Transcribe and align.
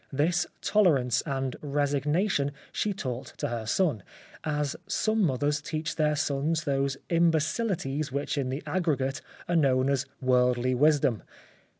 This 0.11 0.47
tolerance 0.61 1.21
and 1.27 1.55
resignation 1.61 2.53
she 2.71 2.91
taught 2.91 3.35
to 3.37 3.49
her 3.49 3.67
son, 3.67 4.01
as 4.43 4.75
some 4.87 5.21
mothers 5.23 5.61
teach 5.61 5.95
their 5.95 6.15
sons 6.15 6.63
those 6.63 6.97
imbe 7.11 7.39
cilities 7.39 8.11
which 8.11 8.35
in 8.35 8.49
the 8.49 8.63
aggregate 8.65 9.21
are 9.47 9.55
known 9.55 9.91
as 9.91 10.07
worldly 10.19 10.73
wisdom. 10.73 11.21